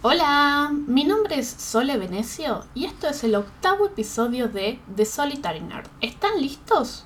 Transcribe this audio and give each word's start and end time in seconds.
Hola, 0.00 0.70
mi 0.86 1.04
nombre 1.04 1.38
es 1.38 1.46
Sole 1.46 1.98
Venecio 1.98 2.64
y 2.74 2.86
esto 2.86 3.08
es 3.08 3.22
el 3.24 3.34
octavo 3.34 3.86
episodio 3.86 4.48
de 4.48 4.78
The 4.96 5.04
Solitary 5.04 5.60
Nerd. 5.60 5.88
¿Están 6.00 6.40
listos? 6.40 7.04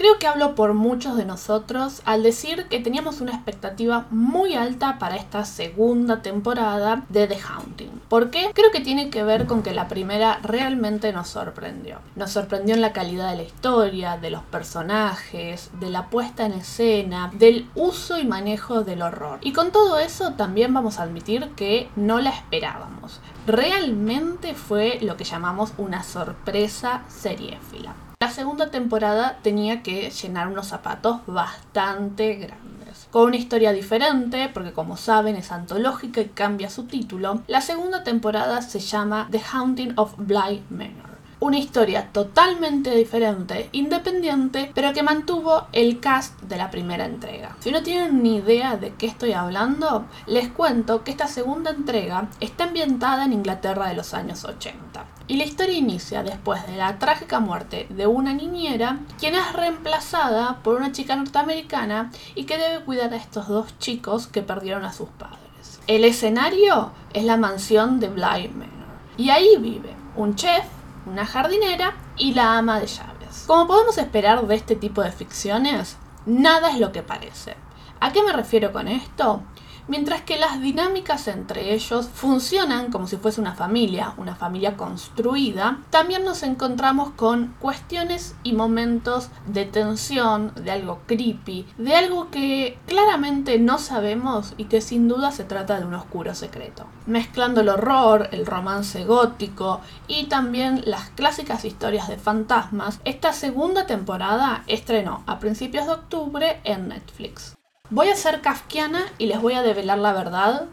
Creo 0.00 0.18
que 0.18 0.26
hablo 0.26 0.54
por 0.54 0.72
muchos 0.72 1.18
de 1.18 1.26
nosotros 1.26 2.00
al 2.06 2.22
decir 2.22 2.64
que 2.70 2.80
teníamos 2.80 3.20
una 3.20 3.34
expectativa 3.34 4.06
muy 4.10 4.54
alta 4.54 4.98
para 4.98 5.16
esta 5.16 5.44
segunda 5.44 6.22
temporada 6.22 7.04
de 7.10 7.26
The 7.26 7.38
Haunting. 7.38 8.00
¿Por 8.08 8.30
qué? 8.30 8.50
Creo 8.54 8.70
que 8.70 8.80
tiene 8.80 9.10
que 9.10 9.24
ver 9.24 9.44
con 9.44 9.62
que 9.62 9.74
la 9.74 9.88
primera 9.88 10.40
realmente 10.42 11.12
nos 11.12 11.28
sorprendió. 11.28 11.98
Nos 12.16 12.30
sorprendió 12.30 12.74
en 12.74 12.80
la 12.80 12.94
calidad 12.94 13.28
de 13.28 13.36
la 13.36 13.42
historia, 13.42 14.16
de 14.16 14.30
los 14.30 14.42
personajes, 14.44 15.70
de 15.78 15.90
la 15.90 16.08
puesta 16.08 16.46
en 16.46 16.52
escena, 16.52 17.30
del 17.34 17.68
uso 17.74 18.18
y 18.18 18.24
manejo 18.24 18.84
del 18.84 19.02
horror. 19.02 19.38
Y 19.42 19.52
con 19.52 19.70
todo 19.70 19.98
eso 19.98 20.32
también 20.32 20.72
vamos 20.72 20.98
a 20.98 21.02
admitir 21.02 21.50
que 21.56 21.90
no 21.94 22.22
la 22.22 22.30
esperábamos. 22.30 23.20
Realmente 23.46 24.54
fue 24.54 24.98
lo 25.02 25.18
que 25.18 25.24
llamamos 25.24 25.74
una 25.76 26.02
sorpresa 26.04 27.02
seriéfila. 27.08 27.94
La 28.22 28.30
segunda 28.30 28.70
temporada 28.70 29.38
tenía 29.42 29.82
que 29.82 30.10
llenar 30.10 30.48
unos 30.48 30.66
zapatos 30.66 31.22
bastante 31.26 32.34
grandes. 32.34 33.08
Con 33.10 33.28
una 33.28 33.36
historia 33.36 33.72
diferente, 33.72 34.50
porque 34.52 34.74
como 34.74 34.98
saben 34.98 35.36
es 35.36 35.50
antológica 35.50 36.20
y 36.20 36.26
cambia 36.26 36.68
su 36.68 36.84
título, 36.84 37.40
la 37.46 37.62
segunda 37.62 38.04
temporada 38.04 38.60
se 38.60 38.78
llama 38.78 39.26
The 39.30 39.40
Haunting 39.50 39.94
of 39.96 40.12
Bly 40.18 40.64
Manor 40.68 41.10
una 41.40 41.56
historia 41.56 42.12
totalmente 42.12 42.94
diferente, 42.94 43.70
independiente, 43.72 44.70
pero 44.74 44.92
que 44.92 45.02
mantuvo 45.02 45.68
el 45.72 45.98
cast 45.98 46.38
de 46.42 46.58
la 46.58 46.70
primera 46.70 47.06
entrega. 47.06 47.56
Si 47.60 47.70
no 47.70 47.82
tienen 47.82 48.22
ni 48.22 48.36
idea 48.36 48.76
de 48.76 48.92
qué 48.96 49.06
estoy 49.06 49.32
hablando, 49.32 50.04
les 50.26 50.48
cuento 50.50 51.02
que 51.02 51.12
esta 51.12 51.28
segunda 51.28 51.70
entrega 51.70 52.28
está 52.40 52.64
ambientada 52.64 53.24
en 53.24 53.32
Inglaterra 53.32 53.88
de 53.88 53.94
los 53.94 54.12
años 54.12 54.44
80. 54.44 55.06
Y 55.30 55.36
la 55.36 55.44
historia 55.44 55.78
inicia 55.78 56.24
después 56.24 56.66
de 56.66 56.76
la 56.76 56.98
trágica 56.98 57.38
muerte 57.38 57.86
de 57.88 58.08
una 58.08 58.34
niñera, 58.34 58.98
quien 59.20 59.36
es 59.36 59.52
reemplazada 59.52 60.58
por 60.64 60.74
una 60.74 60.90
chica 60.90 61.14
norteamericana 61.14 62.10
y 62.34 62.46
que 62.46 62.58
debe 62.58 62.84
cuidar 62.84 63.12
a 63.14 63.16
estos 63.16 63.46
dos 63.46 63.78
chicos 63.78 64.26
que 64.26 64.42
perdieron 64.42 64.84
a 64.84 64.92
sus 64.92 65.08
padres. 65.10 65.78
El 65.86 66.04
escenario 66.04 66.90
es 67.12 67.22
la 67.22 67.36
mansión 67.36 68.00
de 68.00 68.08
Bly 68.08 68.48
Manor. 68.48 68.90
Y 69.18 69.30
ahí 69.30 69.56
vive 69.60 69.94
un 70.16 70.34
chef, 70.34 70.64
una 71.06 71.24
jardinera 71.24 71.94
y 72.16 72.34
la 72.34 72.58
ama 72.58 72.80
de 72.80 72.88
llaves. 72.88 73.44
Como 73.46 73.68
podemos 73.68 73.98
esperar 73.98 74.44
de 74.44 74.56
este 74.56 74.74
tipo 74.74 75.00
de 75.00 75.12
ficciones, 75.12 75.96
nada 76.26 76.70
es 76.72 76.80
lo 76.80 76.90
que 76.90 77.04
parece. 77.04 77.54
¿A 78.00 78.10
qué 78.10 78.24
me 78.24 78.32
refiero 78.32 78.72
con 78.72 78.88
esto? 78.88 79.44
Mientras 79.90 80.22
que 80.22 80.38
las 80.38 80.62
dinámicas 80.62 81.26
entre 81.26 81.74
ellos 81.74 82.08
funcionan 82.14 82.92
como 82.92 83.08
si 83.08 83.16
fuese 83.16 83.40
una 83.40 83.54
familia, 83.54 84.14
una 84.18 84.36
familia 84.36 84.76
construida, 84.76 85.80
también 85.90 86.24
nos 86.24 86.44
encontramos 86.44 87.10
con 87.10 87.56
cuestiones 87.58 88.36
y 88.44 88.52
momentos 88.52 89.30
de 89.46 89.64
tensión, 89.64 90.52
de 90.54 90.70
algo 90.70 91.00
creepy, 91.06 91.66
de 91.76 91.96
algo 91.96 92.30
que 92.30 92.78
claramente 92.86 93.58
no 93.58 93.78
sabemos 93.78 94.54
y 94.56 94.66
que 94.66 94.80
sin 94.80 95.08
duda 95.08 95.32
se 95.32 95.42
trata 95.42 95.80
de 95.80 95.86
un 95.86 95.94
oscuro 95.94 96.36
secreto. 96.36 96.86
Mezclando 97.06 97.60
el 97.60 97.68
horror, 97.68 98.28
el 98.30 98.46
romance 98.46 99.04
gótico 99.04 99.80
y 100.06 100.26
también 100.26 100.82
las 100.86 101.10
clásicas 101.10 101.64
historias 101.64 102.06
de 102.06 102.16
fantasmas, 102.16 103.00
esta 103.04 103.32
segunda 103.32 103.86
temporada 103.86 104.62
estrenó 104.68 105.24
a 105.26 105.40
principios 105.40 105.86
de 105.86 105.92
octubre 105.92 106.60
en 106.62 106.88
Netflix. 106.88 107.56
Voy 107.92 108.08
a 108.08 108.14
ser 108.14 108.40
kafkiana 108.40 109.04
y 109.18 109.26
les 109.26 109.42
voy 109.42 109.54
a 109.54 109.62
develar 109.62 109.98
la 109.98 110.12
verdad 110.12 110.66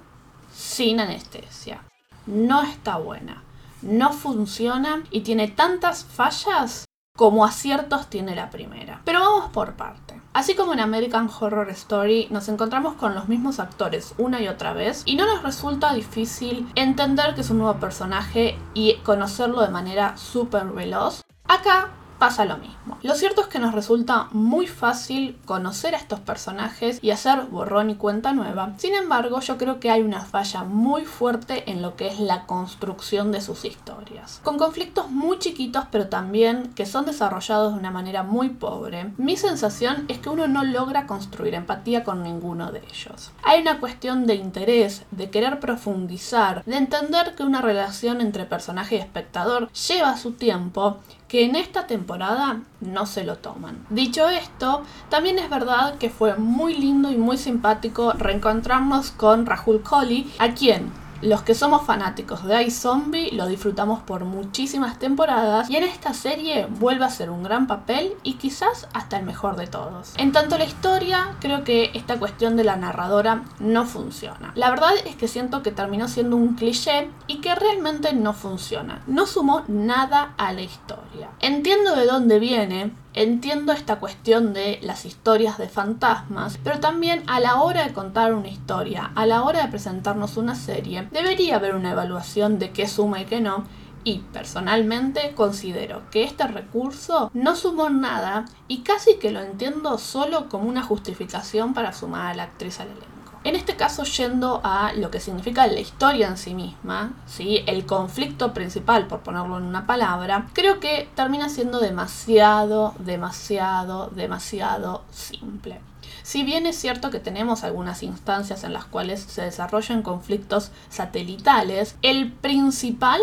sin 0.53 0.99
anestesia. 0.99 1.83
No 2.27 2.61
está 2.61 2.97
buena, 2.97 3.43
no 3.81 4.13
funciona 4.13 5.01
y 5.09 5.21
tiene 5.21 5.47
tantas 5.47 6.05
fallas 6.05 6.85
como 7.17 7.43
aciertos 7.43 8.05
tiene 8.05 8.35
la 8.35 8.51
primera. 8.51 9.01
Pero 9.03 9.21
vamos 9.21 9.49
por 9.49 9.73
parte. 9.73 10.21
Así 10.33 10.53
como 10.53 10.73
en 10.73 10.79
American 10.79 11.27
Horror 11.27 11.71
Story 11.71 12.27
nos 12.29 12.49
encontramos 12.49 12.93
con 12.93 13.15
los 13.15 13.27
mismos 13.27 13.59
actores 13.59 14.13
una 14.19 14.39
y 14.39 14.47
otra 14.47 14.73
vez 14.73 15.01
y 15.07 15.15
no 15.15 15.25
nos 15.25 15.41
resulta 15.41 15.95
difícil 15.95 16.71
entender 16.75 17.33
que 17.33 17.41
es 17.41 17.49
un 17.49 17.57
nuevo 17.57 17.79
personaje 17.79 18.59
y 18.75 18.93
conocerlo 18.97 19.61
de 19.61 19.69
manera 19.69 20.15
súper 20.17 20.65
veloz, 20.65 21.23
acá 21.47 21.89
pasa 22.17 22.45
lo 22.45 22.57
mismo. 22.57 22.97
Lo 23.03 23.15
cierto 23.15 23.41
es 23.41 23.47
que 23.47 23.59
nos 23.59 23.73
resulta 23.73 24.27
muy 24.31 24.67
fácil 24.67 25.37
conocer 25.45 25.95
a 25.95 25.97
estos 25.97 26.19
personajes 26.19 26.99
y 27.01 27.11
hacer 27.11 27.43
borrón 27.43 27.89
y 27.89 27.95
cuenta 27.95 28.33
nueva. 28.33 28.73
Sin 28.77 28.95
embargo, 28.95 29.39
yo 29.39 29.57
creo 29.57 29.79
que 29.79 29.91
hay 29.91 30.01
una 30.01 30.21
falla 30.21 30.63
muy 30.63 31.05
fuerte 31.05 31.69
en 31.69 31.81
lo 31.81 31.95
que 31.95 32.07
es 32.07 32.19
la 32.19 32.45
construcción 32.45 33.31
de 33.31 33.41
sus 33.41 33.65
historias. 33.65 34.41
Con 34.43 34.57
conflictos 34.57 35.09
muy 35.09 35.39
chiquitos, 35.39 35.85
pero 35.91 36.07
también 36.07 36.73
que 36.75 36.85
son 36.85 37.05
desarrollados 37.05 37.73
de 37.73 37.79
una 37.79 37.91
manera 37.91 38.23
muy 38.23 38.49
pobre, 38.49 39.11
mi 39.17 39.37
sensación 39.37 40.05
es 40.07 40.19
que 40.19 40.29
uno 40.29 40.47
no 40.47 40.63
logra 40.63 41.07
construir 41.07 41.53
empatía 41.53 42.03
con 42.03 42.23
ninguno 42.23 42.71
de 42.71 42.79
ellos. 42.79 43.31
Hay 43.43 43.61
una 43.61 43.79
cuestión 43.79 44.25
de 44.25 44.35
interés, 44.35 45.05
de 45.11 45.29
querer 45.29 45.59
profundizar, 45.59 46.63
de 46.65 46.77
entender 46.77 47.35
que 47.35 47.43
una 47.43 47.61
relación 47.61 48.21
entre 48.21 48.45
personaje 48.45 48.95
y 48.95 48.99
espectador 48.99 49.71
lleva 49.71 50.17
su 50.17 50.33
tiempo 50.33 50.97
que 51.27 51.43
en 51.43 51.55
esta 51.55 51.87
temporada 51.87 52.61
no 52.79 53.05
se 53.05 53.23
lo 53.23 53.37
toman. 53.37 53.85
Dicho 53.89 54.29
esto, 54.29 54.83
también 55.09 55.39
es 55.39 55.49
verdad 55.49 55.97
que 55.97 56.09
fue 56.09 56.35
muy 56.35 56.75
lindo 56.75 57.11
y 57.11 57.17
muy 57.17 57.37
simpático 57.37 58.13
reencontrarnos 58.13 59.11
con 59.11 59.45
Rahul 59.45 59.81
Kohli, 59.81 60.31
a 60.39 60.53
quien 60.53 60.91
los 61.21 61.41
que 61.41 61.55
somos 61.55 61.83
fanáticos 61.83 62.45
de 62.45 62.63
iZombie 62.63 63.31
lo 63.31 63.47
disfrutamos 63.47 64.01
por 64.01 64.25
muchísimas 64.25 64.99
temporadas 64.99 65.69
y 65.69 65.75
en 65.75 65.83
esta 65.83 66.13
serie 66.13 66.67
vuelve 66.79 67.05
a 67.05 67.09
ser 67.09 67.29
un 67.29 67.43
gran 67.43 67.67
papel 67.67 68.13
y 68.23 68.33
quizás 68.33 68.87
hasta 68.93 69.17
el 69.17 69.25
mejor 69.25 69.55
de 69.55 69.67
todos. 69.67 70.13
En 70.17 70.31
tanto 70.31 70.57
la 70.57 70.65
historia, 70.65 71.35
creo 71.39 71.63
que 71.63 71.91
esta 71.93 72.19
cuestión 72.19 72.55
de 72.55 72.63
la 72.63 72.75
narradora 72.75 73.43
no 73.59 73.85
funciona. 73.85 74.51
La 74.55 74.69
verdad 74.69 74.91
es 75.05 75.15
que 75.15 75.27
siento 75.27 75.63
que 75.63 75.71
terminó 75.71 76.07
siendo 76.07 76.35
un 76.35 76.55
cliché 76.55 77.09
y 77.27 77.41
que 77.41 77.55
realmente 77.55 78.13
no 78.13 78.33
funciona. 78.33 79.01
No 79.07 79.25
sumó 79.25 79.63
nada 79.67 80.33
a 80.37 80.53
la 80.53 80.61
historia. 80.61 81.29
Entiendo 81.39 81.95
de 81.95 82.05
dónde 82.05 82.39
viene, 82.39 82.93
Entiendo 83.19 83.73
esta 83.73 83.95
cuestión 83.95 84.53
de 84.53 84.77
las 84.83 85.03
historias 85.03 85.57
de 85.57 85.67
fantasmas, 85.67 86.59
pero 86.63 86.79
también 86.79 87.23
a 87.25 87.39
la 87.39 87.63
hora 87.63 87.83
de 87.83 87.91
contar 87.91 88.31
una 88.35 88.47
historia, 88.47 89.11
a 89.15 89.25
la 89.25 89.41
hora 89.41 89.63
de 89.63 89.69
presentarnos 89.69 90.37
una 90.37 90.53
serie, 90.53 91.07
debería 91.11 91.55
haber 91.55 91.73
una 91.73 91.93
evaluación 91.93 92.59
de 92.59 92.69
qué 92.69 92.87
suma 92.87 93.19
y 93.19 93.25
qué 93.25 93.41
no, 93.41 93.63
y 94.03 94.19
personalmente 94.19 95.33
considero 95.33 96.03
que 96.11 96.25
este 96.25 96.47
recurso 96.47 97.31
no 97.33 97.55
sumó 97.55 97.89
nada 97.89 98.45
y 98.67 98.83
casi 98.83 99.15
que 99.15 99.31
lo 99.31 99.41
entiendo 99.41 99.97
solo 99.97 100.47
como 100.47 100.69
una 100.69 100.83
justificación 100.83 101.73
para 101.73 101.93
sumar 101.93 102.27
a 102.27 102.35
la 102.35 102.43
actriz 102.43 102.79
al 102.79 102.89
elenco. 102.89 103.16
En 103.47 103.55
este 103.55 103.77
caso, 103.77 104.03
yendo 104.03 104.59
a 104.65 104.91
lo 104.91 105.09
que 105.09 105.21
significa 105.21 105.65
la 105.67 105.79
historia 105.79 106.27
en 106.27 106.35
sí 106.37 106.53
misma, 106.53 107.13
¿sí? 107.27 107.63
el 107.65 107.85
conflicto 107.85 108.53
principal, 108.53 109.07
por 109.07 109.21
ponerlo 109.21 109.57
en 109.57 109.63
una 109.63 109.87
palabra, 109.87 110.49
creo 110.51 110.81
que 110.81 111.07
termina 111.15 111.47
siendo 111.47 111.79
demasiado, 111.79 112.93
demasiado, 112.99 114.07
demasiado 114.07 115.05
simple. 115.11 115.79
Si 116.23 116.43
bien 116.43 116.65
es 116.65 116.75
cierto 116.75 117.09
que 117.09 117.21
tenemos 117.21 117.63
algunas 117.63 118.03
instancias 118.03 118.65
en 118.65 118.73
las 118.73 118.83
cuales 118.83 119.21
se 119.21 119.43
desarrollan 119.43 120.01
conflictos 120.01 120.71
satelitales, 120.89 121.95
el 122.01 122.33
principal 122.33 123.21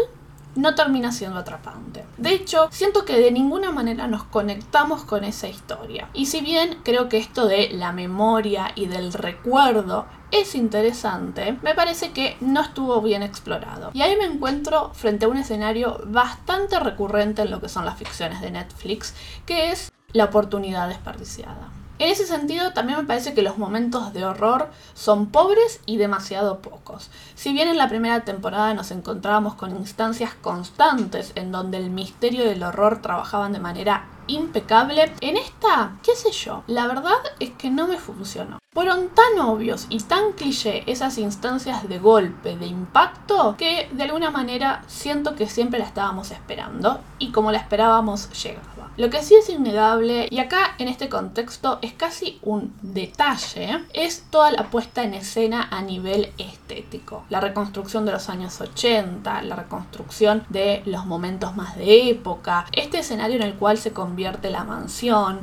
no 0.55 0.75
termina 0.75 1.13
siendo 1.13 1.39
atrapante. 1.39 2.05
De 2.17 2.31
hecho, 2.35 2.69
siento 2.71 3.05
que 3.05 3.19
de 3.19 3.31
ninguna 3.31 3.71
manera 3.71 4.07
nos 4.07 4.25
conectamos 4.25 5.05
con 5.05 5.25
esa 5.25 5.49
historia. 5.49 6.09
Y 6.13 6.27
si 6.27 6.41
bien 6.41 6.79
creo 6.85 7.09
que 7.09 7.19
esto 7.19 7.47
de 7.47 7.71
la 7.71 7.93
memoria 7.93 8.73
y 8.75 8.87
del 8.87 9.13
recuerdo 9.13 10.07
es 10.31 10.55
interesante, 10.55 11.59
me 11.63 11.75
parece 11.75 12.13
que 12.13 12.37
no 12.41 12.61
estuvo 12.61 13.01
bien 13.01 13.23
explorado. 13.23 13.91
Y 13.95 14.03
ahí 14.03 14.17
me 14.17 14.25
encuentro 14.25 14.91
frente 14.95 15.27
a 15.27 15.29
un 15.29 15.37
escenario 15.37 16.01
bastante 16.07 16.79
recurrente 16.81 17.43
en 17.43 17.51
lo 17.51 17.61
que 17.61 17.69
son 17.69 17.85
las 17.85 17.99
ficciones 17.99 18.41
de 18.41 18.51
Netflix, 18.51 19.15
que 19.47 19.71
es 19.71 19.93
la 20.13 20.25
oportunidad 20.25 20.89
desperdiciada. 20.89 21.69
En 22.01 22.11
ese 22.11 22.27
sentido, 22.27 22.73
también 22.73 22.99
me 22.99 23.05
parece 23.05 23.35
que 23.35 23.43
los 23.43 23.57
momentos 23.57 24.13
de 24.13 24.25
horror 24.25 24.69
son 24.95 25.27
pobres 25.27 25.81
y 25.87 25.97
demasiado 25.97 26.59
pocos. 26.59 27.09
Si 27.37 27.53
bien 27.53 27.69
en 27.69 27.79
la 27.79 27.89
primera 27.89 28.25
temporada 28.25 28.75
nos 28.75 28.91
encontrábamos 28.91 29.55
con 29.55 29.77
instancias 29.77 30.35
constantes 30.35 31.31
en 31.37 31.53
donde 31.53 31.79
el 31.79 31.91
misterio 31.91 32.45
y 32.47 32.49
el 32.49 32.65
horror 32.65 33.01
trabajaban 33.01 33.53
de 33.53 33.61
manera 33.61 34.09
impecable, 34.27 35.13
en 35.21 35.37
esta, 35.37 35.93
qué 36.03 36.17
sé 36.17 36.33
yo, 36.33 36.65
la 36.67 36.89
verdad 36.89 37.19
es 37.39 37.51
que 37.51 37.71
no 37.71 37.87
me 37.87 37.99
funcionó. 37.99 38.59
Fueron 38.75 39.11
tan 39.11 39.39
obvios 39.39 39.87
y 39.89 40.01
tan 40.01 40.33
cliché 40.33 40.83
esas 40.91 41.17
instancias 41.19 41.89
de 41.89 42.01
golpe, 42.01 42.57
de 42.57 42.67
impacto, 42.67 43.55
que 43.57 43.89
de 43.93 44.03
alguna 44.03 44.33
manera 44.33 44.83
siento 44.89 45.37
que 45.37 45.49
siempre 45.49 45.79
la 45.79 45.85
estábamos 45.85 46.33
esperando 46.33 46.99
y 47.21 47.31
como 47.31 47.53
la 47.53 47.59
esperábamos 47.59 48.29
llegaba. 48.43 48.91
Lo 48.97 49.11
que 49.11 49.23
sí 49.23 49.37
es 49.37 49.49
innegable, 49.49 50.27
y 50.29 50.41
acá 50.41 50.75
en 50.79 50.89
este 50.89 51.09
contexto 51.09 51.79
es 51.83 51.93
casi 51.93 52.41
un 52.43 52.75
detalle, 52.83 53.85
es 53.93 54.25
toda 54.31 54.51
la 54.51 54.71
puesta 54.71 55.05
en 55.05 55.15
escena 55.15 55.69
a 55.71 55.81
nivel 55.81 56.33
estético. 56.39 57.25
La 57.29 57.41
reconstrucción 57.41 58.05
de 58.05 58.13
los 58.13 58.29
años 58.29 58.61
80, 58.61 59.43
la 59.43 59.55
reconstrucción 59.55 60.45
de 60.49 60.83
los 60.85 61.07
momentos 61.07 61.55
más 61.55 61.77
de 61.77 62.11
época, 62.11 62.67
este 62.73 62.99
escenario 62.99 63.37
en 63.37 63.43
el 63.43 63.55
cual 63.55 63.79
se 63.79 63.93
convierte 63.93 64.51
la 64.51 64.65
mansión, 64.65 65.41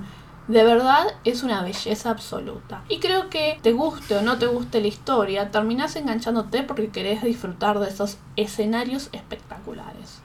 de 0.52 0.66
verdad 0.66 1.08
es 1.24 1.44
una 1.44 1.64
belleza 1.64 2.10
absoluta. 2.10 2.84
Y 2.90 3.00
creo 3.00 3.30
que 3.30 3.58
te 3.62 3.72
guste 3.72 4.18
o 4.18 4.22
no 4.22 4.38
te 4.38 4.48
guste 4.48 4.82
la 4.82 4.88
historia, 4.88 5.50
terminás 5.50 5.96
enganchándote 5.96 6.64
porque 6.64 6.90
querés 6.90 7.24
disfrutar 7.24 7.80
de 7.80 7.88
esos 7.88 8.18
escenarios 8.36 9.08
espectaculares. 9.14 10.22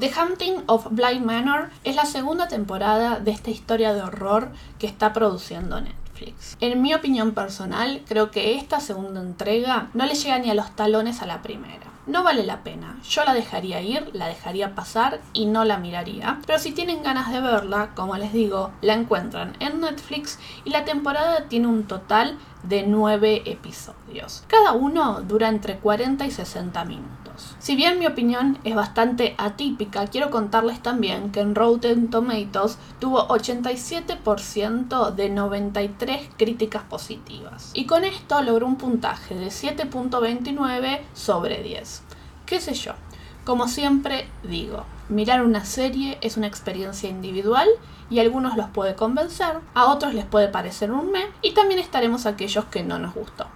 The 0.00 0.10
Hunting 0.12 0.64
of 0.66 0.88
Blind 0.90 1.24
Manor 1.24 1.70
es 1.84 1.94
la 1.94 2.06
segunda 2.06 2.48
temporada 2.48 3.20
de 3.20 3.30
esta 3.30 3.50
historia 3.50 3.94
de 3.94 4.02
horror 4.02 4.50
que 4.80 4.88
está 4.88 5.12
produciendo 5.12 5.80
Netflix. 5.80 6.56
En 6.60 6.82
mi 6.82 6.92
opinión 6.92 7.32
personal, 7.32 8.02
creo 8.06 8.32
que 8.32 8.56
esta 8.56 8.80
segunda 8.80 9.20
entrega 9.20 9.90
no 9.94 10.06
le 10.06 10.16
llega 10.16 10.40
ni 10.40 10.50
a 10.50 10.54
los 10.54 10.74
talones 10.74 11.22
a 11.22 11.26
la 11.26 11.40
primera 11.40 11.95
no 12.06 12.22
vale 12.22 12.44
la 12.44 12.62
pena. 12.62 12.98
Yo 13.08 13.24
la 13.24 13.34
dejaría 13.34 13.80
ir, 13.82 14.10
la 14.12 14.28
dejaría 14.28 14.74
pasar 14.74 15.20
y 15.32 15.46
no 15.46 15.64
la 15.64 15.78
miraría. 15.78 16.40
Pero 16.46 16.58
si 16.58 16.72
tienen 16.72 17.02
ganas 17.02 17.32
de 17.32 17.40
verla, 17.40 17.90
como 17.94 18.16
les 18.16 18.32
digo, 18.32 18.70
la 18.80 18.94
encuentran 18.94 19.56
en 19.60 19.80
Netflix 19.80 20.38
y 20.64 20.70
la 20.70 20.84
temporada 20.84 21.48
tiene 21.48 21.66
un 21.66 21.84
total 21.84 22.38
de 22.62 22.84
9 22.86 23.42
episodios. 23.46 24.44
Cada 24.48 24.72
uno 24.72 25.20
dura 25.22 25.48
entre 25.48 25.78
40 25.78 26.26
y 26.26 26.30
60 26.30 26.84
minutos. 26.84 27.56
Si 27.58 27.76
bien 27.76 27.98
mi 27.98 28.06
opinión 28.06 28.58
es 28.64 28.74
bastante 28.74 29.34
atípica, 29.38 30.06
quiero 30.06 30.30
contarles 30.30 30.82
también 30.82 31.32
que 31.32 31.40
en 31.40 31.54
Rotten 31.54 32.08
Tomatoes 32.08 32.78
tuvo 32.98 33.28
87% 33.28 35.14
de 35.14 35.30
93 35.30 36.30
críticas 36.36 36.82
positivas. 36.84 37.70
Y 37.74 37.86
con 37.86 38.04
esto 38.04 38.42
logró 38.42 38.66
un 38.66 38.76
puntaje 38.76 39.34
de 39.34 39.48
7.29 39.48 41.00
sobre 41.14 41.62
10. 41.62 42.02
¿Qué 42.46 42.60
sé 42.60 42.74
yo? 42.74 42.92
Como 43.44 43.68
siempre 43.68 44.28
digo, 44.42 44.84
mirar 45.08 45.44
una 45.44 45.64
serie 45.64 46.18
es 46.20 46.36
una 46.36 46.46
experiencia 46.46 47.08
individual 47.08 47.68
y 48.10 48.18
a 48.18 48.22
algunos 48.22 48.56
los 48.56 48.68
puede 48.68 48.94
convencer, 48.94 49.60
a 49.74 49.86
otros 49.86 50.14
les 50.14 50.24
puede 50.24 50.48
parecer 50.48 50.90
un 50.90 51.10
me 51.10 51.26
y 51.42 51.52
también 51.52 51.80
estaremos 51.80 52.26
aquellos 52.26 52.64
que 52.66 52.82
no 52.82 52.98
nos 52.98 53.14
gustó. 53.14 53.46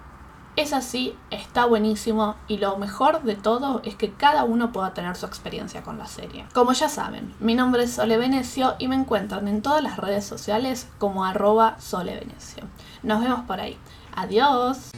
Es 0.56 0.72
así, 0.72 1.16
está 1.30 1.64
buenísimo 1.64 2.34
y 2.48 2.58
lo 2.58 2.76
mejor 2.76 3.22
de 3.22 3.36
todo 3.36 3.80
es 3.84 3.94
que 3.94 4.12
cada 4.12 4.44
uno 4.44 4.72
pueda 4.72 4.92
tener 4.92 5.16
su 5.16 5.24
experiencia 5.24 5.82
con 5.82 5.96
la 5.96 6.06
serie. 6.06 6.44
Como 6.52 6.72
ya 6.72 6.88
saben, 6.88 7.34
mi 7.38 7.54
nombre 7.54 7.84
es 7.84 7.92
Sole 7.92 8.18
Venecio 8.18 8.74
y 8.78 8.88
me 8.88 8.96
encuentran 8.96 9.46
en 9.46 9.62
todas 9.62 9.82
las 9.82 9.96
redes 9.96 10.24
sociales 10.24 10.88
como 10.98 11.24
arroba 11.24 11.76
Sole 11.78 12.18
Venecio. 12.18 12.64
Nos 13.02 13.22
vemos 13.22 13.42
por 13.42 13.60
ahí. 13.60 13.78
Adiós. 14.14 14.90